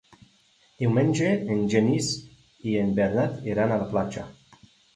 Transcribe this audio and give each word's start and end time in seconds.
Diumenge 0.83 1.27
en 1.57 1.61
Genís 1.75 2.09
i 2.73 2.75
en 2.81 2.91
Bernat 3.03 3.39
iran 3.55 3.77
a 3.77 3.81
la 3.87 3.89
platja. 3.95 4.29